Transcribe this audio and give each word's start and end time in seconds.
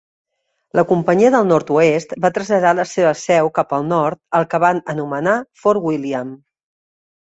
La 0.79 0.83
companyia 0.91 1.31
del 1.35 1.45
nord-oest 1.49 2.17
va 2.25 2.33
traslladar 2.39 2.73
la 2.81 2.87
seva 2.95 3.13
seu 3.27 3.53
cap 3.61 3.79
al 3.81 3.89
nord, 3.95 4.25
al 4.41 4.51
que 4.57 4.65
van 4.69 4.85
anomenar 4.99 5.41
Fort 5.65 5.89
William. 5.91 6.39